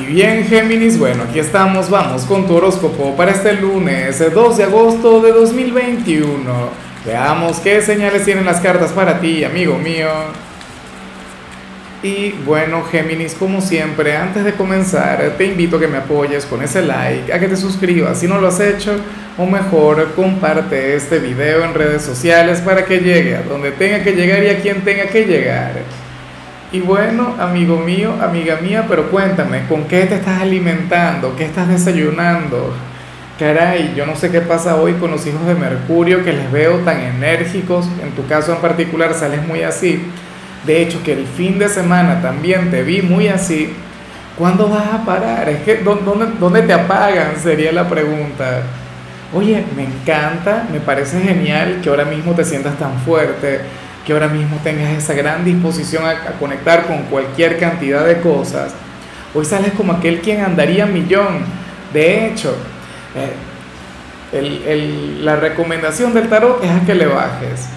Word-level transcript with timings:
Y 0.00 0.06
bien, 0.06 0.46
Géminis, 0.46 0.98
bueno, 0.98 1.24
aquí 1.24 1.38
estamos, 1.38 1.90
vamos 1.90 2.22
con 2.24 2.46
tu 2.46 2.56
horóscopo 2.56 3.14
para 3.16 3.32
este 3.32 3.52
lunes, 3.52 4.22
2 4.32 4.56
de 4.56 4.64
agosto 4.64 5.20
de 5.20 5.30
2021. 5.30 6.70
Veamos 7.04 7.58
qué 7.58 7.82
señales 7.82 8.24
tienen 8.24 8.46
las 8.46 8.60
cartas 8.60 8.92
para 8.92 9.20
ti, 9.20 9.44
amigo 9.44 9.76
mío. 9.76 10.08
Y 12.02 12.30
bueno, 12.46 12.82
Géminis, 12.90 13.34
como 13.34 13.60
siempre, 13.60 14.16
antes 14.16 14.42
de 14.42 14.54
comenzar, 14.54 15.34
te 15.36 15.44
invito 15.44 15.76
a 15.76 15.80
que 15.80 15.88
me 15.88 15.98
apoyes 15.98 16.46
con 16.46 16.62
ese 16.62 16.80
like, 16.80 17.30
a 17.30 17.38
que 17.38 17.48
te 17.48 17.56
suscribas 17.56 18.18
si 18.18 18.26
no 18.26 18.40
lo 18.40 18.48
has 18.48 18.60
hecho, 18.60 18.96
o 19.36 19.44
mejor, 19.44 20.14
comparte 20.14 20.96
este 20.96 21.18
video 21.18 21.62
en 21.62 21.74
redes 21.74 22.02
sociales 22.02 22.62
para 22.62 22.86
que 22.86 23.00
llegue 23.00 23.36
a 23.36 23.42
donde 23.42 23.70
tenga 23.72 24.02
que 24.02 24.12
llegar 24.12 24.42
y 24.44 24.48
a 24.48 24.60
quien 24.60 24.80
tenga 24.80 25.08
que 25.08 25.26
llegar. 25.26 25.72
Y 26.72 26.78
bueno, 26.78 27.34
amigo 27.40 27.78
mío, 27.78 28.14
amiga 28.22 28.58
mía, 28.62 28.86
pero 28.88 29.10
cuéntame, 29.10 29.66
¿con 29.68 29.88
qué 29.88 30.06
te 30.06 30.14
estás 30.14 30.40
alimentando? 30.40 31.34
¿Qué 31.34 31.44
estás 31.44 31.68
desayunando? 31.68 32.72
Caray, 33.40 33.94
yo 33.96 34.06
no 34.06 34.14
sé 34.14 34.30
qué 34.30 34.40
pasa 34.40 34.76
hoy 34.76 34.92
con 34.92 35.10
los 35.10 35.26
hijos 35.26 35.44
de 35.46 35.56
Mercurio, 35.56 36.22
que 36.22 36.32
les 36.32 36.52
veo 36.52 36.76
tan 36.80 37.00
enérgicos, 37.00 37.86
en 38.00 38.12
tu 38.12 38.24
caso 38.28 38.52
en 38.54 38.60
particular 38.60 39.14
sales 39.14 39.44
muy 39.44 39.62
así. 39.62 40.00
De 40.64 40.80
hecho, 40.80 41.02
que 41.02 41.14
el 41.14 41.26
fin 41.26 41.58
de 41.58 41.68
semana 41.68 42.22
también 42.22 42.70
te 42.70 42.84
vi 42.84 43.02
muy 43.02 43.26
así. 43.26 43.72
¿Cuándo 44.38 44.68
vas 44.68 44.94
a 44.94 45.04
parar? 45.04 45.48
Es 45.48 45.62
que, 45.62 45.78
¿dónde, 45.78 46.28
dónde 46.38 46.62
te 46.62 46.72
apagan? 46.72 47.32
Sería 47.42 47.72
la 47.72 47.88
pregunta. 47.88 48.62
Oye, 49.34 49.64
me 49.74 49.86
encanta, 49.86 50.68
me 50.70 50.78
parece 50.78 51.20
genial 51.20 51.80
que 51.82 51.88
ahora 51.88 52.04
mismo 52.04 52.32
te 52.34 52.44
sientas 52.44 52.78
tan 52.78 52.96
fuerte 53.00 53.60
que 54.04 54.12
ahora 54.12 54.28
mismo 54.28 54.58
tengas 54.62 54.90
esa 54.90 55.14
gran 55.14 55.44
disposición 55.44 56.04
a, 56.04 56.32
conectar 56.38 56.86
con 56.86 57.02
cualquier 57.04 57.58
cantidad 57.58 58.06
de 58.06 58.20
cosas, 58.20 58.72
hoy 59.34 59.44
sales 59.44 59.72
como 59.72 59.92
aquel 59.92 60.20
quien 60.20 60.42
andaría 60.42 60.86
millón. 60.86 61.44
De 61.92 62.26
hecho, 62.26 62.54
eh, 63.14 63.32
la 65.22 65.36
recomendación 65.36 66.14
del 66.14 66.28
tarot 66.28 66.62
es 66.62 66.70
a 66.70 66.86
que 66.86 66.94
le 66.94 67.06
bajes, 67.06 67.68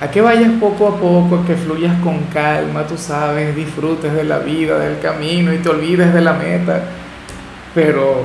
a 0.00 0.10
que 0.10 0.20
vayas 0.20 0.50
poco 0.60 0.88
a 0.88 0.96
poco, 0.96 1.36
a 1.36 1.46
que 1.46 1.54
fluyas 1.54 1.94
con 2.02 2.18
calma, 2.32 2.86
tú 2.86 2.98
sabes, 2.98 3.56
disfrutes 3.56 4.12
de 4.12 4.24
la 4.24 4.38
vida, 4.38 4.78
del 4.78 5.00
camino 5.00 5.52
y 5.52 5.58
te 5.58 5.68
olvides 5.68 6.12
de 6.12 6.20
la 6.20 6.34
meta, 6.34 6.82
pero 7.74 8.24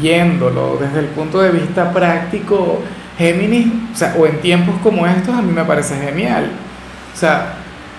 viéndolo 0.00 0.78
desde 0.80 1.00
el 1.00 1.06
punto 1.06 1.40
de 1.40 1.50
vista 1.50 1.92
práctico, 1.92 2.80
Géminis, 3.18 3.66
o 4.18 4.26
en 4.26 4.40
tiempos 4.40 4.74
como 4.82 5.06
estos, 5.06 5.34
a 5.34 5.42
mí 5.42 5.52
me 5.52 5.64
parece 5.64 5.96
genial. 5.96 6.50
O 7.14 7.18
sea, 7.18 7.54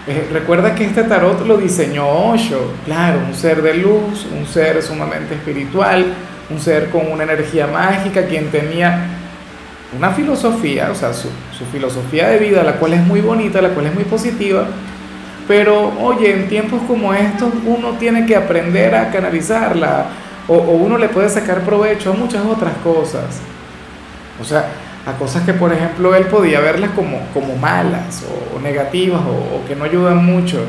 eh, 0.07 0.29
recuerda 0.31 0.73
que 0.73 0.85
este 0.85 1.03
tarot 1.03 1.45
lo 1.45 1.57
diseñó 1.57 2.07
Osho, 2.07 2.71
claro, 2.85 3.19
un 3.27 3.33
ser 3.33 3.61
de 3.61 3.73
luz, 3.73 4.25
un 4.31 4.45
ser 4.45 4.81
sumamente 4.81 5.33
espiritual, 5.33 6.05
un 6.49 6.59
ser 6.61 6.89
con 6.89 7.11
una 7.11 7.23
energía 7.23 7.67
mágica, 7.67 8.25
quien 8.25 8.49
tenía 8.49 9.05
una 9.97 10.11
filosofía, 10.11 10.89
o 10.91 10.95
sea, 10.95 11.13
su, 11.13 11.29
filosofía 11.71 12.29
de 12.29 12.37
vida, 12.37 12.63
la 12.63 12.73
cual 12.73 12.93
es 12.93 13.05
muy 13.05 13.19
bonita, 13.19 13.61
la 13.61 13.69
cual 13.69 13.87
es 13.87 13.95
muy 13.95 14.03
positiva, 14.03 14.65
pero 15.47 15.91
oye, 16.01 16.33
en 16.33 16.47
tiempos 16.47 16.81
como 16.87 17.13
estos 17.13 17.51
uno 17.65 17.93
tiene 17.93 18.25
que 18.25 18.35
aprender 18.35 18.95
a 18.95 19.09
canalizarla, 19.09 20.05
o, 20.47 20.55
o 20.55 20.71
uno 20.73 20.97
le 20.97 21.09
puede 21.09 21.27
sacar 21.27 21.61
provecho 21.61 22.11
a 22.11 22.15
muchas 22.15 22.45
otras 22.45 22.73
cosas. 22.83 23.41
O 24.39 24.45
sea, 24.45 24.67
a 25.07 25.13
cosas 25.13 25.43
que, 25.43 25.53
por 25.53 25.71
ejemplo, 25.71 26.13
él 26.13 26.25
podía 26.25 26.59
verlas 26.59 26.91
como, 26.91 27.19
como 27.33 27.55
malas 27.55 28.25
o, 28.53 28.59
negativas 28.59 29.21
o, 29.21 29.65
que 29.65 29.73
no 29.73 29.85
ayudan 29.85 30.25
mucho. 30.25 30.59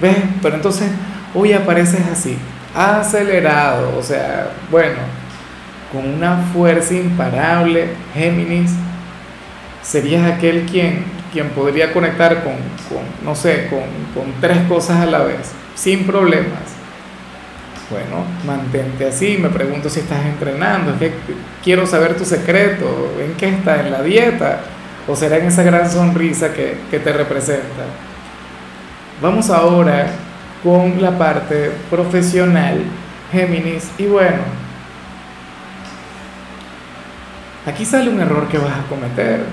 ¿Ves? 0.00 0.16
Pero 0.40 0.56
entonces 0.56 0.90
hoy 1.34 1.52
apareces 1.52 2.00
así, 2.10 2.38
acelerado, 2.74 3.94
o 3.98 4.02
sea, 4.02 4.52
bueno, 4.70 4.96
con 5.92 6.08
una 6.08 6.38
fuerza 6.52 6.94
imparable, 6.94 7.88
Géminis, 8.14 8.72
serías 9.82 10.30
aquel 10.30 10.64
quien, 10.64 11.04
quien 11.30 11.50
podría 11.50 11.92
conectar 11.92 12.42
con, 12.42 12.54
con 12.88 13.04
no 13.22 13.34
sé, 13.34 13.68
con, 13.68 13.80
con 14.14 14.32
tres 14.40 14.58
cosas 14.66 15.00
a 15.00 15.06
la 15.06 15.18
vez, 15.18 15.52
sin 15.74 16.06
problemas. 16.06 16.75
Bueno, 17.88 18.24
mantente 18.44 19.06
así, 19.06 19.38
me 19.38 19.48
pregunto 19.48 19.88
si 19.88 20.00
estás 20.00 20.24
entrenando, 20.26 20.92
es 20.94 20.98
que 20.98 21.12
quiero 21.62 21.86
saber 21.86 22.16
tu 22.16 22.24
secreto, 22.24 23.12
en 23.20 23.34
qué 23.34 23.48
está, 23.48 23.80
en 23.80 23.92
la 23.92 24.02
dieta, 24.02 24.60
o 25.06 25.14
será 25.14 25.38
en 25.38 25.46
esa 25.46 25.62
gran 25.62 25.88
sonrisa 25.88 26.52
que, 26.52 26.78
que 26.90 26.98
te 26.98 27.12
representa. 27.12 27.84
Vamos 29.22 29.50
ahora 29.50 30.08
con 30.64 31.00
la 31.00 31.16
parte 31.16 31.70
profesional, 31.88 32.82
Géminis, 33.30 33.88
y 33.98 34.06
bueno, 34.06 34.38
aquí 37.66 37.84
sale 37.84 38.10
un 38.10 38.20
error 38.20 38.48
que 38.48 38.58
vas 38.58 38.80
a 38.80 38.88
cometer, 38.88 39.44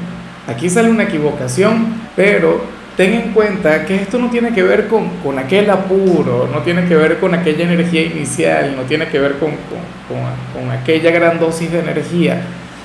aquí 0.47 0.72
sale 0.72 0.89
una 0.89 1.03
equivocación, 1.03 2.01
pero 2.16 2.63
ten 2.95 3.13
en 3.13 3.33
cuenta 3.33 3.85
que 3.85 3.95
esto 3.95 4.19
no 4.19 4.29
tiene 4.29 4.53
que 4.53 4.63
ver 4.63 4.87
con, 4.87 5.09
con, 5.23 5.39
aquel 5.39 5.69
apuro, 5.69 6.47
no 6.51 6.59
tiene 6.59 6.85
que 6.85 6.95
ver 6.95 7.19
con 7.19 7.33
aquella 7.33 7.65
energía 7.65 8.03
inicial, 8.03 8.75
no 8.75 8.83
tiene 8.83 9.07
que 9.07 9.19
ver 9.19 9.39
con, 9.39 9.51
con, 9.51 10.61
con, 10.61 10.71
aquella 10.71 11.11
gran 11.11 11.39
dosis 11.39 11.71
de 11.71 11.79
energía. 11.79 12.41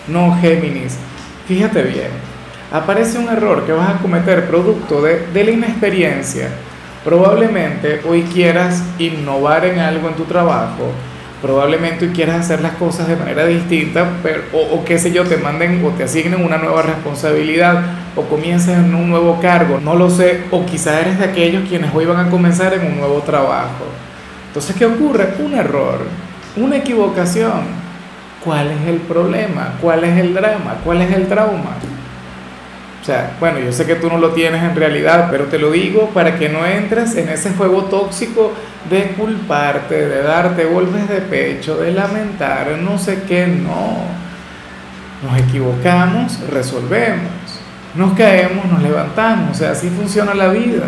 No, 0.06 0.36
Géminis, 0.40 0.96
fíjate 1.46 1.82
bien, 1.82 2.08
aparece 2.72 3.18
un 3.18 3.28
error 3.28 3.66
que 3.66 3.72
vas 3.72 3.90
a 3.90 3.98
cometer 3.98 4.46
producto 4.46 5.02
de, 5.02 5.26
de 5.32 5.44
la 5.44 5.50
inexperiencia. 5.50 6.48
Probablemente 7.04 8.00
hoy 8.08 8.22
quieras 8.22 8.82
innovar 8.98 9.64
en 9.66 9.78
algo 9.78 10.08
en 10.08 10.14
tu 10.14 10.24
trabajo, 10.24 10.90
probablemente 11.42 12.10
quieras 12.12 12.40
hacer 12.40 12.62
las 12.62 12.72
cosas 12.72 13.08
de 13.08 13.16
manera 13.16 13.46
distinta, 13.46 14.08
pero, 14.22 14.42
o, 14.52 14.76
o, 14.76 14.84
qué 14.84 14.98
sé 14.98 15.12
yo, 15.12 15.24
te 15.24 15.36
manden 15.36 15.84
o 15.84 15.90
te 15.90 16.04
asignen 16.04 16.42
una 16.42 16.56
nueva 16.56 16.82
responsabilidad 16.82 17.82
o 18.16 18.22
comiences 18.22 18.76
en 18.76 18.94
un 18.94 19.08
nuevo 19.08 19.40
cargo, 19.40 19.80
no 19.80 19.94
lo 19.94 20.10
sé, 20.10 20.44
o 20.50 20.64
quizá 20.64 21.00
eres 21.00 21.18
de 21.18 21.26
aquellos 21.26 21.68
quienes 21.68 21.94
hoy 21.94 22.04
van 22.06 22.26
a 22.26 22.30
comenzar 22.30 22.74
en 22.74 22.86
un 22.86 22.98
nuevo 22.98 23.20
trabajo. 23.20 23.86
Entonces, 24.48 24.74
¿qué 24.76 24.86
ocurre? 24.86 25.34
Un 25.38 25.54
error, 25.54 26.00
una 26.56 26.76
equivocación. 26.76 27.88
¿Cuál 28.44 28.70
es 28.70 28.88
el 28.88 28.96
problema? 28.98 29.74
¿Cuál 29.80 30.04
es 30.04 30.16
el 30.18 30.32
drama? 30.32 30.76
¿Cuál 30.84 31.02
es 31.02 31.12
el 31.12 31.26
trauma? 31.26 31.76
O 33.00 33.04
sea, 33.04 33.36
bueno, 33.40 33.58
yo 33.58 33.72
sé 33.72 33.86
que 33.86 33.94
tú 33.94 34.08
no 34.08 34.18
lo 34.18 34.30
tienes 34.30 34.62
en 34.62 34.76
realidad, 34.76 35.28
pero 35.30 35.44
te 35.44 35.58
lo 35.58 35.70
digo 35.70 36.10
para 36.12 36.38
que 36.38 36.48
no 36.48 36.66
entres 36.66 37.16
en 37.16 37.28
ese 37.28 37.50
juego 37.52 37.84
tóxico 37.84 38.52
de 38.90 39.12
culparte, 39.12 40.08
de 40.08 40.22
darte 40.22 40.64
golpes 40.64 41.08
de 41.08 41.20
pecho, 41.22 41.76
de 41.76 41.92
lamentar, 41.92 42.76
no 42.78 42.98
sé 42.98 43.22
qué, 43.26 43.46
no. 43.46 43.98
Nos 45.22 45.40
equivocamos, 45.40 46.38
resolvemos. 46.50 47.30
Nos 47.94 48.16
caemos, 48.16 48.66
nos 48.66 48.82
levantamos, 48.82 49.52
o 49.52 49.54
sea, 49.54 49.70
así 49.70 49.88
funciona 49.88 50.34
la 50.34 50.48
vida. 50.48 50.86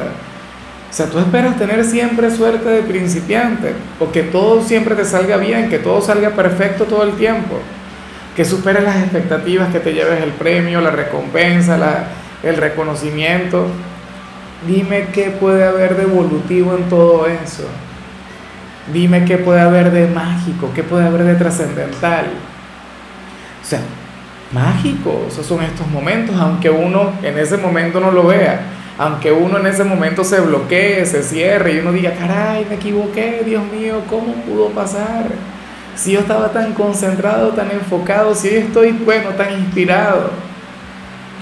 O 0.90 0.92
sea, 0.92 1.06
tú 1.06 1.18
esperas 1.18 1.56
tener 1.56 1.84
siempre 1.84 2.30
suerte 2.30 2.68
de 2.68 2.82
principiante, 2.82 3.74
o 3.98 4.10
que 4.10 4.24
todo 4.24 4.62
siempre 4.62 4.94
te 4.94 5.04
salga 5.04 5.36
bien, 5.36 5.70
que 5.70 5.78
todo 5.78 6.00
salga 6.00 6.30
perfecto 6.30 6.84
todo 6.84 7.04
el 7.04 7.12
tiempo, 7.12 7.60
que 8.34 8.44
superes 8.44 8.82
las 8.82 8.96
expectativas, 8.96 9.72
que 9.72 9.78
te 9.80 9.92
lleves 9.92 10.20
el 10.22 10.30
premio, 10.30 10.80
la 10.80 10.90
recompensa, 10.90 11.76
la, 11.76 12.06
el 12.42 12.56
reconocimiento. 12.56 13.66
Dime 14.66 15.06
qué 15.12 15.30
puede 15.30 15.64
haber 15.64 15.96
de 15.96 16.02
evolutivo 16.02 16.76
en 16.76 16.88
todo 16.88 17.26
eso. 17.26 17.66
Dime 18.92 19.24
qué 19.24 19.38
puede 19.38 19.60
haber 19.60 19.92
de 19.92 20.08
mágico, 20.08 20.70
qué 20.74 20.82
puede 20.82 21.06
haber 21.06 21.22
de 21.22 21.34
trascendental. 21.36 22.26
O 23.62 23.64
sea, 23.64 23.80
mágicos 24.52 25.34
son 25.34 25.62
estos 25.62 25.86
momentos, 25.88 26.36
aunque 26.36 26.70
uno 26.70 27.12
en 27.22 27.38
ese 27.38 27.56
momento 27.56 28.00
no 28.00 28.10
lo 28.10 28.26
vea, 28.26 28.60
aunque 28.98 29.32
uno 29.32 29.58
en 29.58 29.66
ese 29.66 29.84
momento 29.84 30.24
se 30.24 30.40
bloquee, 30.40 31.06
se 31.06 31.22
cierre 31.22 31.74
y 31.74 31.78
uno 31.78 31.92
diga, 31.92 32.12
caray, 32.12 32.66
me 32.68 32.74
equivoqué, 32.74 33.42
Dios 33.44 33.62
mío, 33.72 34.02
¿cómo 34.08 34.34
pudo 34.34 34.68
pasar? 34.70 35.26
Si 35.94 36.12
yo 36.12 36.20
estaba 36.20 36.48
tan 36.52 36.72
concentrado, 36.74 37.50
tan 37.50 37.70
enfocado, 37.70 38.34
si 38.34 38.48
estoy, 38.48 38.92
bueno, 38.92 39.30
tan 39.30 39.52
inspirado. 39.52 40.30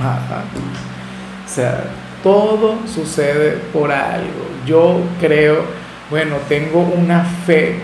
O 0.01 1.49
sea, 1.49 1.85
todo 2.23 2.77
sucede 2.87 3.59
por 3.73 3.91
algo. 3.91 4.49
Yo 4.67 5.01
creo, 5.21 5.65
bueno, 6.11 6.37
tengo 6.49 6.81
una 6.81 7.25
fe 7.25 7.81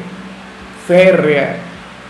férrea 0.86 1.56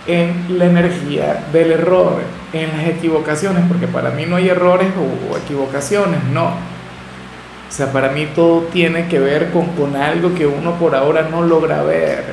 en 0.07 0.59
la 0.59 0.67
energía 0.67 1.45
del 1.53 1.73
error, 1.73 2.21
en 2.63 2.77
las 2.77 2.87
equivocaciones, 2.87 3.65
porque 3.69 3.87
para 3.87 4.11
mí 4.11 4.27
no 4.27 4.37
hay 4.37 4.49
errores 4.49 4.89
o, 4.99 5.37
equivocaciones, 5.37 6.23
no. 6.33 6.47
O 6.47 7.77
sea, 7.77 7.93
para 7.93 8.11
mí 8.11 8.29
todo 8.35 8.63
tiene 8.73 9.09
que 9.09 9.19
ver 9.19 9.51
con, 9.51 9.67
con 9.69 9.97
algo 9.97 10.35
que 10.35 10.47
uno 10.47 10.73
por 10.79 10.95
ahora 10.95 11.29
no 11.31 11.43
logra 11.43 11.83
ver, 11.83 12.25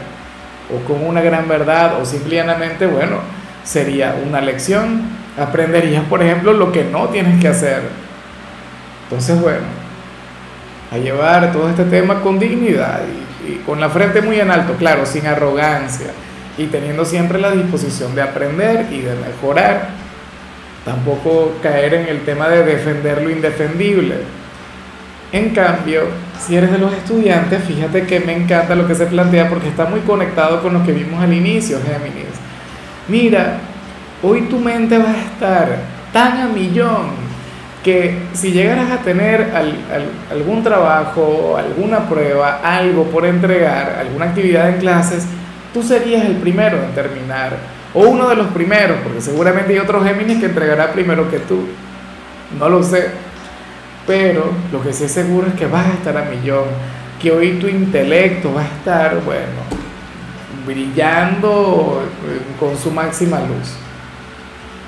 o 0.74 0.88
con 0.88 1.06
una 1.06 1.22
gran 1.22 1.48
verdad, 1.48 2.00
o 2.00 2.06
simplemente, 2.06 2.86
bueno, 2.86 3.18
sería 3.64 4.16
una 4.28 4.42
lección. 4.42 5.02
Aprenderías, 5.40 6.04
por 6.06 6.22
ejemplo, 6.22 6.54
lo 6.54 6.72
que 6.72 6.84
no 6.84 7.08
tienes 7.10 7.40
que 7.40 7.48
hacer. 7.48 7.82
Entonces, 9.04 9.42
bueno, 9.42 9.66
a 10.92 10.98
llevar 10.98 11.52
todo 11.52 11.70
este 11.70 11.86
tema 11.86 12.22
con 12.22 12.38
dignidad 12.38 13.02
y 13.06 13.32
y 13.48 13.56
con 13.66 13.80
la 13.80 13.90
frente 13.90 14.22
muy 14.22 14.40
en 14.40 14.52
alto, 14.52 14.74
claro, 14.74 15.06
sin 15.06 15.26
arrogancia 15.26 16.08
y 16.58 16.68
teniendo 16.68 17.06
siempre 17.06 17.40
la 17.40 17.52
disposición 17.52 18.14
de 18.16 18.22
aprender 18.22 18.88
y 18.92 19.00
de 19.00 19.16
mejorar. 19.16 19.90
Tampoco 20.86 21.54
caer 21.62 21.94
en 21.94 22.08
el 22.08 22.22
tema 22.22 22.50
de 22.50 22.64
defender 22.64 23.22
lo 23.22 23.30
indefendible. 23.30 24.16
En 25.32 25.52
cambio, 25.52 26.04
si 26.40 26.56
eres 26.56 26.72
de 26.72 26.78
los 26.78 26.92
estudiantes, 26.94 27.64
fíjate 27.64 28.06
que 28.06 28.20
me 28.20 28.36
encanta 28.36 28.76
lo 28.76 28.88
que 28.88 28.96
se 28.96 29.06
plantea 29.06 29.48
porque 29.48 29.70
está 29.70 29.86
muy 29.86 30.02
conectado 30.02 30.62
con 30.62 30.74
lo 30.74 30.84
que 30.84 30.92
vimos 30.92 31.24
al 31.24 31.34
inicio, 31.34 31.80
Géminis. 31.80 32.34
Mira, 33.08 33.58
hoy 34.24 34.42
tu 34.42 34.60
mente 34.60 34.98
va 34.98 35.12
a 35.12 35.22
estar 35.22 35.78
tan 36.12 36.40
a 36.40 36.48
millón 36.48 37.32
que 37.84 38.18
si 38.34 38.52
llegaras 38.52 38.92
a 38.92 38.98
tener 38.98 39.52
algún 40.30 40.64
trabajo, 40.64 41.58
alguna 41.58 42.08
prueba, 42.08 42.60
algo 42.64 43.06
por 43.06 43.26
entregar, 43.26 43.98
alguna 44.00 44.26
actividad 44.26 44.70
en 44.70 44.80
clases, 44.80 45.26
tú 45.74 45.82
serías 45.82 46.26
el 46.26 46.36
primero 46.36 46.78
en 46.84 46.94
terminar, 46.94 47.54
o 47.94 48.02
uno 48.02 48.30
de 48.30 48.36
los 48.36 48.48
primeros, 48.48 48.98
porque 49.04 49.22
seguramente 49.22 49.74
hay 49.74 49.80
otros 49.80 50.04
Géminis 50.04 50.40
que 50.40 50.46
entregará 50.46 50.92
primero 50.92 51.30
que 51.30 51.40
tú, 51.40 51.68
no 52.58 52.70
lo 52.70 52.84
sé, 52.84 53.10
pero 54.08 54.52
lo 54.72 54.82
que 54.82 54.94
sí 54.94 55.06
es 55.06 55.12
seguro 55.12 55.48
es 55.48 55.54
que 55.54 55.68
vas 55.68 55.86
a 55.86 55.94
estar 55.94 56.18
a 56.18 56.24
millón, 56.24 56.66
que 57.22 57.32
hoy 57.32 57.60
tu 57.60 57.68
intelecto 57.68 58.54
va 58.54 58.62
a 58.62 58.66
estar, 58.66 59.22
bueno, 59.24 59.62
brillando 60.66 62.04
con 62.60 62.78
su 62.78 62.92
máxima 62.92 63.40
luz. 63.40 63.76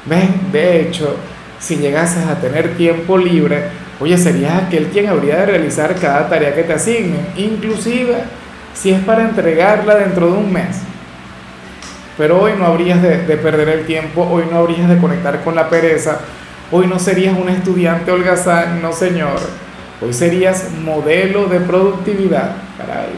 ¿Ves? 0.06 0.30
De 0.52 0.82
hecho, 0.82 1.16
si 1.60 1.78
llegases 1.78 2.26
a 2.26 2.40
tener 2.40 2.76
tiempo 2.76 3.18
libre, 3.18 3.70
oye, 4.00 4.18
serías 4.18 4.64
aquel 4.64 4.88
quien 4.88 5.08
habría 5.08 5.38
de 5.38 5.46
realizar 5.46 5.96
cada 5.96 6.28
tarea 6.28 6.54
que 6.54 6.64
te 6.64 6.74
asignen, 6.74 7.28
inclusive 7.38 8.24
si 8.74 8.92
es 8.92 9.00
para 9.02 9.24
entregarla 9.24 9.96
dentro 9.96 10.28
de 10.28 10.34
un 10.34 10.52
mes. 10.52 10.82
Pero 12.18 12.42
hoy 12.42 12.54
no 12.57 12.65
habrías 12.65 13.01
de, 13.01 13.18
perder 13.38 13.69
el 13.69 13.86
tiempo, 13.86 14.27
hoy 14.30 14.44
no 14.50 14.60
habrías 14.60 14.88
de 14.88 14.98
conectar 14.98 15.44
con 15.44 15.56
la 15.56 15.69
pereza, 15.69 16.19
hoy 16.71 16.86
no 16.88 17.00
serías 17.00 17.38
un 17.38 17.50
estudiante 17.50 18.12
holgazán, 18.12 18.81
no 18.81 18.94
señor, 18.94 19.39
hoy 20.00 20.13
serías 20.13 20.69
modelo 20.83 21.45
de 21.45 21.60
productividad. 21.60 22.56
Caray, 22.77 23.10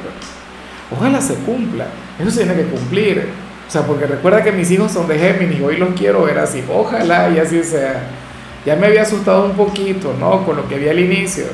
ojalá 0.95 1.19
se 1.19 1.35
cumpla, 1.35 1.87
eso 2.19 2.31
se 2.31 2.45
tiene 2.45 2.55
que 2.55 2.69
cumplir. 2.69 3.27
O 3.67 3.71
sea, 3.71 3.81
porque 3.81 4.05
recuerda 4.05 4.43
que 4.43 4.51
mis 4.51 4.69
hijos 4.71 4.91
son 4.91 5.07
de 5.07 5.17
Géminis, 5.17 5.61
hoy 5.61 5.77
los 5.77 5.89
quiero 5.95 6.23
ver 6.23 6.37
así, 6.37 6.63
ojalá 6.71 7.29
y 7.29 7.39
así 7.39 7.63
sea. 7.63 8.03
Ya 8.65 8.75
me 8.75 8.87
había 8.87 9.01
asustado 9.01 9.45
un 9.45 9.53
poquito, 9.53 10.15
¿no? 10.19 10.45
Con 10.45 10.55
lo 10.55 10.67
que 10.67 10.77
vi 10.77 10.87
al 10.87 10.99
inicio. 10.99 11.45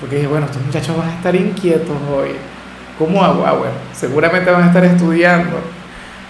Porque 0.00 0.16
dije, 0.16 0.28
bueno, 0.28 0.46
estos 0.46 0.62
muchachos 0.64 0.96
van 0.96 1.08
a 1.08 1.14
estar 1.14 1.34
inquietos 1.34 1.96
hoy. 2.14 2.30
¿Cómo 2.98 3.22
hago? 3.22 3.44
Ah, 3.46 3.52
bueno, 3.52 3.74
seguramente 3.92 4.50
van 4.50 4.62
a 4.62 4.66
estar 4.68 4.84
estudiando. 4.84 5.58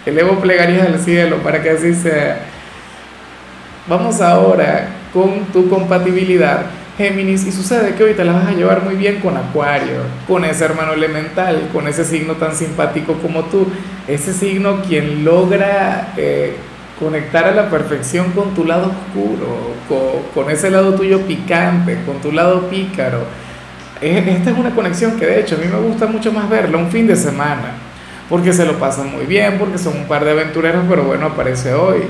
Elevo 0.09 0.41
plegarias 0.41 0.87
al 0.87 0.99
cielo 1.01 1.37
para 1.43 1.63
que 1.63 1.69
así 1.69 1.95
sea. 1.95 2.41
Vamos 3.87 4.23
ahora 4.23 4.89
con 5.13 5.45
tu 5.53 5.69
compatibilidad, 5.69 6.63
Géminis, 6.97 7.47
y 7.47 7.53
sucede 7.53 7.95
que 7.95 8.05
hoy 8.05 8.15
te 8.15 8.25
la 8.25 8.33
vas 8.33 8.47
a 8.47 8.53
llevar 8.53 8.83
muy 8.83 8.95
bien 8.95 9.21
con 9.21 9.37
Acuario, 9.37 10.01
con 10.27 10.47
ese 10.47 10.65
hermano 10.65 10.95
elemental, 10.95 11.69
con 11.75 11.87
ese 11.89 12.05
signo 12.05 12.35
tan 12.35 12.55
simpático 12.55 13.15
como 13.15 13.45
tú, 13.45 13.67
ese 14.07 14.33
signo 14.33 14.81
quien 14.83 15.27
logra 15.27 16.15
eh, 16.17 16.57
conectar 16.99 17.45
a 17.45 17.55
la 17.55 17.69
perfección 17.69 18.33
con 18.33 18.55
tu 18.55 18.65
lado 18.65 18.91
oscuro, 18.91 19.75
con, 20.35 20.51
ese 20.51 20.71
lado 20.71 20.95
tuyo 20.95 21.21
picante, 21.21 21.99
con 22.07 22.17
tu 22.23 22.33
lado 22.33 22.69
pícaro. 22.69 23.21
Esta 24.01 24.51
es 24.51 24.57
una 24.57 24.75
conexión 24.75 25.19
que 25.19 25.27
de 25.27 25.41
hecho 25.41 25.57
a 25.57 25.59
mí 25.59 25.67
me 25.67 25.79
gusta 25.79 26.07
mucho 26.07 26.33
más 26.33 26.49
verla 26.49 26.79
un 26.79 26.91
fin 26.91 27.07
de 27.07 27.17
semana, 27.17 27.88
porque 28.29 28.53
se 28.53 28.65
lo 28.65 28.79
pasan 28.79 29.11
muy 29.11 29.27
bien, 29.27 29.59
porque 29.59 29.79
son 29.79 29.97
un 29.97 30.05
par 30.05 30.25
de 30.25 30.33
aventureros, 30.33 30.85
pero 30.89 31.05
bueno, 31.05 31.27
aparece 31.27 31.73
hoy. 31.75 32.03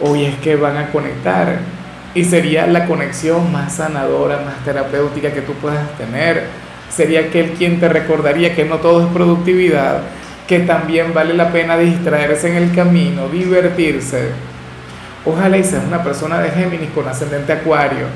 Hoy 0.00 0.24
es 0.24 0.36
que 0.36 0.56
van 0.56 0.76
a 0.76 0.90
conectar 0.90 1.58
y 2.14 2.24
sería 2.24 2.66
la 2.66 2.86
conexión 2.86 3.50
más 3.52 3.74
sanadora, 3.74 4.40
más 4.44 4.64
terapéutica 4.64 5.32
que 5.32 5.40
tú 5.40 5.54
puedas 5.54 5.90
tener. 5.96 6.44
Sería 6.90 7.20
aquel 7.20 7.52
quien 7.52 7.80
te 7.80 7.88
recordaría 7.88 8.54
que 8.54 8.64
no 8.64 8.76
todo 8.76 9.06
es 9.06 9.12
productividad, 9.12 10.02
que 10.46 10.60
también 10.60 11.12
vale 11.14 11.34
la 11.34 11.52
pena 11.52 11.76
distraerse 11.76 12.48
en 12.48 12.56
el 12.56 12.74
camino, 12.74 13.28
divertirse. 13.28 14.30
Ojalá 15.24 15.58
y 15.58 15.64
seas 15.64 15.84
una 15.86 16.02
persona 16.02 16.40
de 16.40 16.50
Géminis 16.50 16.90
con 16.94 17.06
ascendente 17.06 17.52
Acuario, 17.52 18.06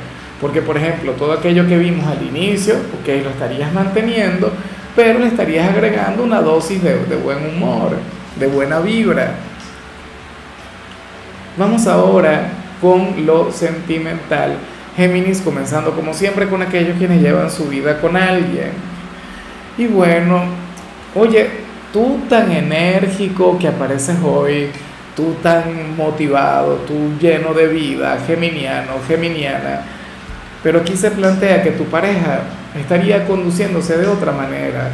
porque 0.40 0.62
por 0.62 0.76
ejemplo, 0.76 1.12
todo 1.12 1.32
aquello 1.32 1.67
que 1.67 1.79
vimos 1.79 2.06
al 2.06 2.23
inicio, 2.26 2.75
ok, 2.75 3.23
lo 3.23 3.31
estarías 3.31 3.73
manteniendo, 3.73 4.52
pero 4.94 5.19
le 5.19 5.27
estarías 5.27 5.71
agregando 5.71 6.23
una 6.23 6.41
dosis 6.41 6.83
de, 6.83 7.05
de 7.06 7.17
buen 7.17 7.39
humor, 7.47 7.97
de 8.39 8.47
buena 8.47 8.81
vibra. 8.81 9.35
Vamos 11.56 11.87
ahora 11.87 12.49
con 12.81 13.27
lo 13.27 13.53
sentimental. 13.53 14.56
Géminis 14.97 15.41
comenzando 15.41 15.93
como 15.93 16.12
siempre 16.12 16.49
con 16.49 16.61
aquellos 16.61 16.99
quienes 16.99 17.23
llevan 17.23 17.50
su 17.50 17.67
vida 17.67 18.00
con 18.00 18.17
alguien. 18.17 18.73
Y 19.79 19.87
bueno, 19.87 20.43
oye, 21.15 21.49
tú 21.93 22.21
tan 22.29 22.53
enérgico 22.53 23.59
que 23.59 23.69
apareces 23.69 24.17
hoy, 24.23 24.71
tú 25.17 25.35
tan 25.43 25.97
motivado, 25.97 26.77
tú 26.87 27.12
lleno 27.21 27.55
de 27.55 27.69
vida, 27.69 28.19
geminiano, 28.27 28.93
geminiana, 29.06 29.83
pero 30.62 30.81
aquí 30.81 30.97
se 30.97 31.11
plantea 31.11 31.62
que 31.62 31.73
tu 31.73 31.85
pareja 31.85 32.41
estaría 32.78 33.26
conduciéndose 33.26 33.98
de 33.98 34.06
otra 34.06 34.32
manera. 34.32 34.90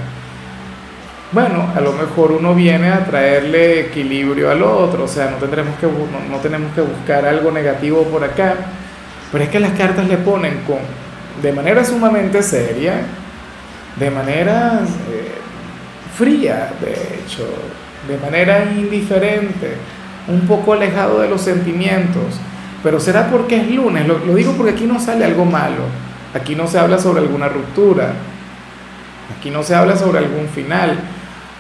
Bueno, 1.31 1.69
a 1.77 1.81
lo 1.81 1.93
mejor 1.93 2.33
uno 2.33 2.55
viene 2.55 2.89
a 2.89 3.05
traerle 3.05 3.81
equilibrio 3.81 4.51
al 4.51 4.63
otro, 4.63 5.05
o 5.05 5.09
sea, 5.09 5.31
no, 5.31 5.37
tendremos 5.37 5.77
que, 5.79 5.87
no, 5.87 6.37
tenemos 6.39 6.73
que 6.75 6.81
buscar 6.81 7.27
algo 7.27 7.51
negativo 7.51 8.05
por 8.05 8.25
acá, 8.25 8.55
pero 9.31 9.45
es 9.45 9.51
que 9.51 9.61
las 9.61 9.73
cartas 9.73 10.09
le 10.09 10.17
ponen 10.17 10.63
con, 10.67 10.79
de 11.43 11.53
manera 11.53 11.85
sumamente 11.85 12.43
seria, 12.43 13.03
de 13.97 14.11
manera 14.11 14.81
eh, 15.11 15.35
fría, 16.17 16.73
de 16.81 16.93
hecho, 16.93 17.47
de 18.09 18.17
manera 18.19 18.65
indiferente, 18.65 19.75
un 20.29 20.47
poco 20.47 20.73
alejado 20.73 21.21
de 21.21 21.29
los 21.29 21.43
sentimientos. 21.43 22.41
Pero 22.83 23.01
será 23.01 23.29
porque 23.31 23.57
es 23.57 23.71
lunes, 23.71 24.07
lo, 24.07 24.19
digo 24.35 24.53
porque 24.53 24.73
aquí 24.73 24.85
no 24.85 25.01
sale 25.01 25.25
algo 25.25 25.45
malo, 25.45 25.83
aquí 26.35 26.55
no 26.55 26.67
se 26.67 26.79
habla 26.79 26.99
sobre 26.99 27.21
alguna 27.21 27.49
ruptura, 27.49 28.13
aquí 29.37 29.51
no 29.51 29.63
se 29.63 29.75
habla 29.75 29.97
sobre 29.97 30.19
algún 30.19 30.49
final, 30.49 30.99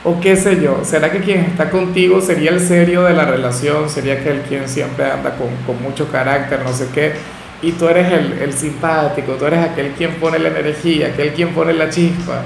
o 0.04 0.20
qué 0.20 0.36
sé 0.36 0.60
yo, 0.60 0.80
será 0.84 1.10
que 1.10 1.20
quien 1.20 1.40
está 1.40 1.70
contigo 1.70 2.20
sería 2.20 2.50
el 2.50 2.60
serio 2.60 3.04
de 3.04 3.14
la 3.14 3.24
relación, 3.24 3.88
sería 3.90 4.14
aquel 4.14 4.42
quien 4.42 4.68
siempre 4.68 5.10
anda 5.10 5.36
con, 5.36 5.48
con 5.66 5.82
mucho 5.82 6.10
carácter, 6.10 6.60
no 6.64 6.72
sé 6.72 6.88
qué, 6.94 7.12
y 7.60 7.72
tú 7.72 7.88
eres 7.88 8.12
el, 8.12 8.34
el 8.40 8.52
simpático, 8.52 9.32
tú 9.32 9.46
eres 9.46 9.64
aquel 9.64 9.92
quien 9.92 10.14
pone 10.14 10.38
la 10.38 10.48
energía, 10.48 11.08
aquel 11.08 11.32
quien 11.32 11.48
pone 11.54 11.72
la 11.72 11.90
chispa. 11.90 12.42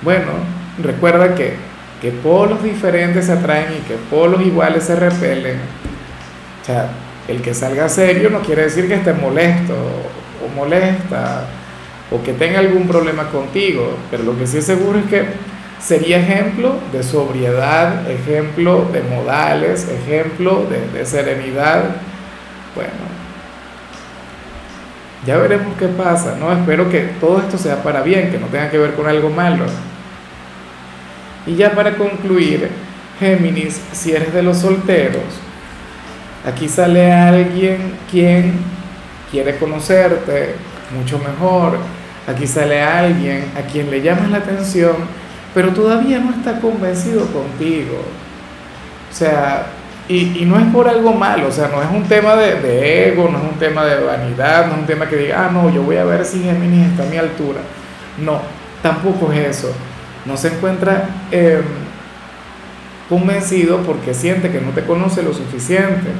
Bueno, 0.00 0.32
Recuerda 0.82 1.34
que, 1.34 1.54
que 2.00 2.12
polos 2.12 2.62
diferentes 2.62 3.26
se 3.26 3.32
atraen 3.32 3.72
y 3.72 3.88
que 3.88 3.94
polos 4.10 4.40
iguales 4.42 4.84
se 4.84 4.94
repelen. 4.94 5.56
O 6.62 6.64
sea, 6.64 6.90
el 7.26 7.42
que 7.42 7.52
salga 7.52 7.88
serio 7.88 8.30
no 8.30 8.40
quiere 8.40 8.62
decir 8.62 8.86
que 8.86 8.94
esté 8.94 9.12
molesto 9.12 9.74
molesta 10.54 11.46
o 12.10 12.22
que 12.22 12.32
tenga 12.32 12.60
algún 12.60 12.88
problema 12.88 13.28
contigo, 13.28 13.96
pero 14.10 14.24
lo 14.24 14.38
que 14.38 14.46
sí 14.46 14.58
es 14.58 14.64
seguro 14.64 14.98
es 14.98 15.06
que 15.06 15.26
sería 15.80 16.18
ejemplo 16.18 16.76
de 16.92 17.02
sobriedad, 17.02 18.10
ejemplo 18.10 18.88
de 18.92 19.02
modales, 19.02 19.88
ejemplo 19.88 20.66
de, 20.94 21.04
serenidad. 21.04 21.84
Bueno, 22.74 22.90
ya 25.26 25.36
veremos 25.36 25.76
qué 25.78 25.88
pasa, 25.88 26.36
¿no? 26.38 26.52
Espero 26.52 26.88
que 26.88 27.00
todo 27.20 27.38
esto 27.38 27.58
sea 27.58 27.82
para 27.82 28.02
bien, 28.02 28.30
que 28.30 28.38
no 28.38 28.46
tenga 28.46 28.70
que 28.70 28.78
ver 28.78 28.94
con 28.94 29.06
algo 29.06 29.30
malo. 29.30 29.64
Y 31.46 31.56
ya 31.56 31.72
para 31.72 31.96
concluir, 31.96 32.68
Géminis, 33.18 33.80
si 33.92 34.12
eres 34.12 34.32
de 34.32 34.42
los 34.42 34.58
solteros, 34.58 35.22
aquí 36.46 36.68
sale 36.68 37.12
alguien 37.12 37.94
quien 38.10 38.77
quiere 39.30 39.58
conocerte 39.58 40.54
mucho 40.96 41.18
mejor, 41.18 41.78
aquí 42.26 42.46
sale 42.46 42.82
alguien 42.82 43.44
a 43.56 43.62
quien 43.70 43.90
le 43.90 44.00
llamas 44.00 44.30
la 44.30 44.38
atención, 44.38 44.96
pero 45.54 45.70
todavía 45.70 46.18
no 46.18 46.30
está 46.30 46.60
convencido 46.60 47.26
contigo. 47.26 47.98
O 49.10 49.14
sea, 49.14 49.66
y, 50.08 50.44
no 50.46 50.58
es 50.58 50.66
por 50.72 50.88
algo 50.88 51.12
malo, 51.12 51.48
o 51.48 51.52
sea, 51.52 51.68
no 51.68 51.82
es 51.82 51.88
un 51.90 52.04
tema 52.04 52.34
de, 52.34 52.60
de, 52.60 53.08
ego, 53.08 53.28
no 53.28 53.38
es 53.38 53.44
un 53.44 53.58
tema 53.58 53.84
de 53.84 54.02
vanidad, 54.02 54.66
no 54.66 54.74
es 54.74 54.78
un 54.80 54.86
tema 54.86 55.08
que 55.08 55.16
diga, 55.16 55.46
ah, 55.46 55.50
no, 55.52 55.70
yo 55.70 55.82
voy 55.82 55.96
a 55.96 56.04
ver 56.04 56.24
si 56.24 56.42
Géminis 56.42 56.88
está 56.88 57.02
a 57.02 57.06
mi 57.06 57.16
altura. 57.16 57.60
No, 58.18 58.40
tampoco 58.82 59.30
es 59.32 59.58
eso 59.58 59.74
no 60.28 60.36
se 60.36 60.48
encuentra 60.48 61.08
em, 61.30 61.62
convencido 63.08 63.78
porque 63.78 64.12
siente 64.12 64.50
que 64.50 64.60
no 64.60 64.70
te 64.70 64.84
conoce 64.84 65.22
lo 65.22 65.32
suficiente, 65.32 66.10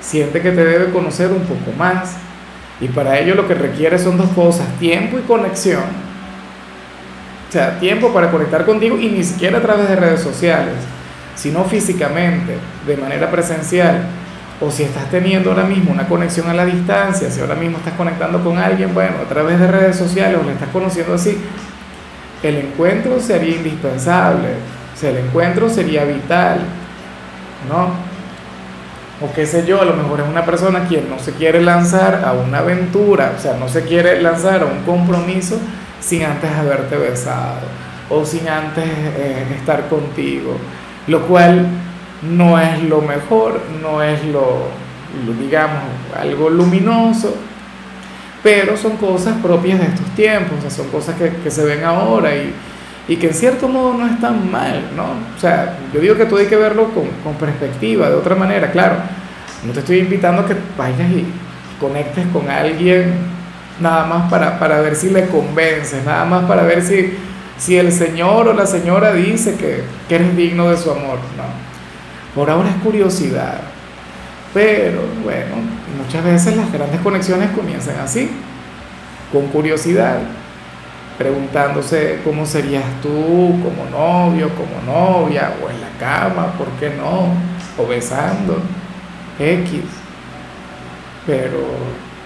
siente 0.00 0.40
que 0.40 0.52
te 0.52 0.64
debe 0.64 0.92
conocer 0.92 1.30
un 1.32 1.42
poco 1.42 1.72
más. 1.76 2.16
Y 2.80 2.88
para 2.88 3.18
ello 3.18 3.34
lo 3.34 3.46
que 3.46 3.54
requiere 3.54 3.98
son 3.98 4.16
dos 4.16 4.30
cosas, 4.30 4.66
tiempo 4.78 5.18
y 5.18 5.22
conexión. 5.22 5.82
O 7.48 7.52
sea, 7.52 7.78
tiempo 7.78 8.12
para 8.12 8.30
conectar 8.30 8.64
contigo 8.64 8.96
y 8.98 9.08
ni 9.08 9.24
siquiera 9.24 9.58
a 9.58 9.62
través 9.62 9.88
de 9.88 9.96
redes 9.96 10.20
sociales, 10.20 10.74
sino 11.34 11.64
físicamente, 11.64 12.56
de 12.86 12.96
manera 12.96 13.30
presencial. 13.30 14.04
O 14.60 14.70
si 14.70 14.84
estás 14.84 15.10
teniendo 15.10 15.50
ahora 15.50 15.64
mismo 15.64 15.90
una 15.90 16.06
conexión 16.06 16.48
a 16.48 16.54
la 16.54 16.64
distancia, 16.64 17.30
si 17.30 17.40
ahora 17.40 17.54
mismo 17.54 17.78
estás 17.78 17.94
conectando 17.94 18.42
con 18.44 18.58
alguien, 18.58 18.94
bueno, 18.94 19.16
a 19.24 19.28
través 19.28 19.58
de 19.58 19.66
redes 19.66 19.96
sociales 19.96 20.38
o 20.40 20.44
le 20.44 20.52
estás 20.52 20.68
conociendo 20.68 21.14
así, 21.14 21.38
el 22.42 22.56
encuentro 22.56 23.20
sería 23.20 23.56
indispensable, 23.56 24.48
o 24.94 24.98
sea, 24.98 25.10
el 25.10 25.18
encuentro 25.18 25.68
sería 25.68 26.04
vital, 26.04 26.60
¿no? 27.68 28.09
O 29.20 29.32
qué 29.34 29.46
sé 29.46 29.66
yo, 29.66 29.82
a 29.82 29.84
lo 29.84 29.94
mejor 29.94 30.20
es 30.20 30.28
una 30.28 30.44
persona 30.44 30.86
quien 30.88 31.10
no 31.10 31.18
se 31.18 31.32
quiere 31.32 31.60
lanzar 31.60 32.22
a 32.24 32.32
una 32.32 32.58
aventura, 32.58 33.34
o 33.36 33.40
sea, 33.40 33.54
no 33.54 33.68
se 33.68 33.82
quiere 33.82 34.20
lanzar 34.22 34.62
a 34.62 34.66
un 34.66 34.80
compromiso 34.84 35.58
sin 36.00 36.24
antes 36.24 36.50
haberte 36.50 36.96
besado 36.96 37.60
o 38.08 38.24
sin 38.24 38.48
antes 38.48 38.84
eh, 38.86 39.46
estar 39.58 39.88
contigo, 39.88 40.56
lo 41.06 41.26
cual 41.26 41.66
no 42.22 42.58
es 42.58 42.82
lo 42.82 43.02
mejor, 43.02 43.60
no 43.82 44.02
es 44.02 44.24
lo, 44.24 44.68
digamos, 45.38 45.82
algo 46.18 46.48
luminoso, 46.48 47.36
pero 48.42 48.76
son 48.76 48.96
cosas 48.96 49.36
propias 49.42 49.80
de 49.80 49.86
estos 49.86 50.06
tiempos, 50.14 50.58
o 50.58 50.60
sea, 50.62 50.70
son 50.70 50.88
cosas 50.88 51.14
que, 51.16 51.30
que 51.42 51.50
se 51.50 51.64
ven 51.64 51.84
ahora 51.84 52.34
y, 52.34 52.54
y, 53.10 53.16
que 53.16 53.26
en 53.26 53.34
cierto 53.34 53.68
modo 53.68 53.94
no 53.94 54.06
están 54.06 54.50
mal, 54.50 54.90
¿no? 54.96 55.04
O 55.36 55.40
sea, 55.40 55.78
yo 55.92 56.00
digo 56.00 56.16
que 56.16 56.26
tú 56.26 56.36
hay 56.36 56.46
que 56.46 56.56
verlo 56.56 56.92
con, 56.94 57.08
con 57.24 57.34
perspectiva, 57.34 58.08
de 58.08 58.14
otra 58.14 58.34
manera, 58.34 58.70
claro, 58.70 58.96
no 59.64 59.72
te 59.72 59.80
estoy 59.80 59.98
invitando 59.98 60.42
a 60.42 60.46
que 60.46 60.54
vayas 60.78 61.10
y 61.10 61.26
conectes 61.80 62.26
con 62.32 62.48
alguien 62.48 63.14
nada 63.80 64.06
más 64.06 64.30
para, 64.30 64.58
para 64.58 64.80
ver 64.80 64.94
si 64.94 65.10
le 65.10 65.26
convences, 65.26 66.04
nada 66.04 66.24
más 66.24 66.44
para 66.44 66.62
ver 66.62 66.82
si, 66.82 67.14
si 67.58 67.76
el 67.76 67.92
señor 67.92 68.48
o 68.48 68.52
la 68.52 68.66
señora 68.66 69.12
dice 69.12 69.56
que, 69.56 69.82
que 70.08 70.14
eres 70.14 70.36
digno 70.36 70.70
de 70.70 70.76
su 70.76 70.90
amor, 70.90 71.18
no. 71.36 71.70
Por 72.34 72.48
ahora 72.48 72.68
es 72.70 72.76
curiosidad. 72.76 73.60
Pero 74.54 75.00
bueno, 75.24 75.56
muchas 76.02 76.24
veces 76.24 76.56
las 76.56 76.72
grandes 76.72 77.00
conexiones 77.00 77.50
comienzan 77.50 77.96
así, 78.00 78.30
con 79.32 79.46
curiosidad, 79.48 80.18
preguntándose 81.20 82.20
cómo 82.24 82.46
serías 82.46 82.82
tú 83.02 83.60
como 83.62 83.84
novio, 83.90 84.48
como 84.54 84.80
novia, 84.90 85.52
o 85.62 85.68
en 85.68 85.78
la 85.78 85.90
cama, 85.98 86.54
¿por 86.56 86.66
qué 86.80 86.88
no? 86.96 87.34
O 87.76 87.86
besando, 87.86 88.58
X. 89.38 89.80
Pero, 91.26 91.58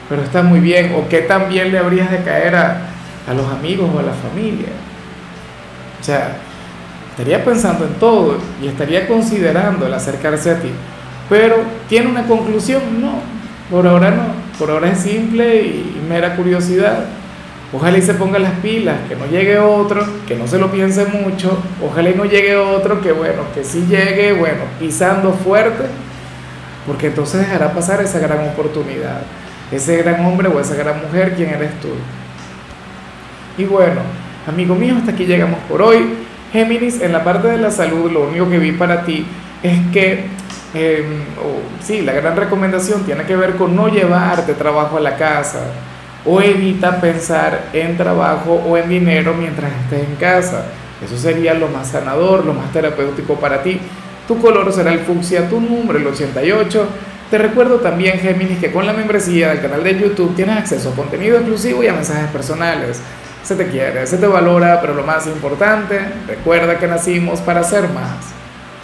pero 0.09 0.23
está 0.23 0.45
muy 0.45 0.61
bien. 0.61 0.95
¿O 0.95 1.09
qué 1.09 1.23
tan 1.23 1.49
bien 1.49 1.73
le 1.73 1.79
habrías 1.79 2.09
de 2.09 2.23
caer 2.23 2.55
a, 2.55 2.83
a 3.29 3.35
los 3.35 3.49
amigos 3.49 3.91
o 3.93 3.99
a 3.99 4.03
la 4.05 4.13
familia? 4.13 4.69
O 6.01 6.05
sea, 6.05 6.37
estaría 7.11 7.45
pensando 7.45 7.87
en 7.87 7.95
todo 7.95 8.39
y 8.63 8.69
estaría 8.69 9.09
considerando 9.09 9.89
el 9.89 9.95
acercarse 9.95 10.53
a 10.53 10.61
ti. 10.61 10.71
Pero, 11.29 11.57
¿tiene 11.89 12.11
una 12.11 12.29
conclusión? 12.29 12.81
No, 13.01 13.15
por 13.73 13.89
ahora 13.89 14.13
no. 14.13 14.27
Por 14.57 14.71
ahora 14.71 14.93
es 14.93 14.99
simple 14.99 15.63
y 15.63 16.07
mera 16.09 16.37
curiosidad. 16.37 17.07
Ojalá 17.73 17.99
y 17.99 18.03
se 18.03 18.15
ponga 18.15 18.39
las 18.39 18.53
pilas, 18.61 18.99
que 19.09 19.17
no 19.17 19.27
llegue 19.27 19.59
otro, 19.59 20.07
que 20.29 20.37
no 20.37 20.47
se 20.47 20.59
lo 20.59 20.71
piense 20.71 21.07
mucho. 21.07 21.59
Ojalá 21.85 22.11
y 22.11 22.15
no 22.15 22.25
llegue 22.25 22.57
otro, 22.57 23.01
que 23.01 23.11
bueno, 23.11 23.43
que 23.53 23.65
sí 23.65 23.87
llegue, 23.89 24.33
bueno, 24.33 24.63
pisando 24.79 25.33
fuerte, 25.33 25.85
porque 26.87 27.09
entonces 27.09 27.41
dejará 27.41 27.73
pasar 27.73 28.01
esa 28.01 28.21
gran 28.21 28.47
oportunidad. 28.49 29.23
Ese 29.73 29.97
gran 29.97 30.25
hombre 30.25 30.49
o 30.49 30.61
esa 30.61 30.77
gran 30.77 31.01
mujer, 31.03 31.35
¿quién 31.35 31.51
eres 31.51 31.73
tú? 31.81 31.89
Y 33.59 33.65
bueno, 33.65 34.03
amigo 34.47 34.77
mío, 34.77 34.95
hasta 34.97 35.11
aquí 35.11 35.25
llegamos 35.25 35.59
por 35.69 35.83
hoy. 35.83 36.15
Géminis, 36.53 37.01
en 37.01 37.13
la 37.13 37.25
parte 37.25 37.49
de 37.49 37.57
la 37.57 37.73
salud, 37.73 38.11
lo 38.13 38.29
único 38.29 38.49
que 38.49 38.59
vi 38.59 38.71
para 38.71 39.05
ti 39.05 39.27
es 39.65 39.81
que, 39.93 40.27
eh, 40.75 41.05
sí, 41.83 42.03
la 42.03 42.13
gran 42.13 42.37
recomendación 42.37 43.03
tiene 43.03 43.25
que 43.25 43.35
ver 43.35 43.57
con 43.57 43.75
no 43.75 43.89
llevarte 43.89 44.55
trabajo 44.55 44.99
a 44.99 45.01
la 45.01 45.17
casa 45.17 45.61
o 46.27 46.41
evita 46.41 47.01
pensar 47.01 47.67
en 47.73 47.97
trabajo 47.97 48.55
o 48.67 48.77
en 48.77 48.89
dinero 48.89 49.35
mientras 49.35 49.71
estés 49.83 50.09
en 50.09 50.17
casa. 50.17 50.67
Eso 51.05 51.17
sería 51.17 51.55
lo 51.55 51.69
más 51.69 51.89
sanador, 51.89 52.45
lo 52.45 52.55
más 52.55 52.73
terapéutico 52.73 53.35
para 53.35 53.63
ti. 53.63 53.79
Tu 54.27 54.41
color 54.41 54.73
será 54.73 54.93
el 54.93 55.01
fucsia, 55.01 55.49
tu 55.49 55.61
número 55.61 55.99
el 55.99 56.07
88. 56.07 56.89
Te 57.31 57.39
recuerdo 57.39 57.77
también, 57.81 58.19
Géminis, 58.19 58.59
que 58.59 58.73
con 58.73 58.87
la 58.87 58.93
membresía 58.93 59.49
del 59.51 59.61
canal 59.61 59.85
de 59.85 59.99
YouTube 59.99 60.35
tienes 60.35 60.57
acceso 60.57 60.91
a 60.91 60.95
contenido 60.95 61.37
exclusivo 61.37 61.83
y 61.83 61.89
a 61.89 61.93
mensajes 61.93 62.31
personales. 62.31 63.01
Se 63.43 63.57
te 63.57 63.67
quiere, 63.69 64.07
se 64.07 64.17
te 64.17 64.27
valora, 64.27 64.81
pero 64.81 64.95
lo 64.95 65.03
más 65.03 65.27
importante, 65.27 66.01
recuerda 66.27 66.79
que 66.79 66.87
nacimos 66.87 67.41
para 67.41 67.63
ser 67.63 67.89
más. 67.91 68.44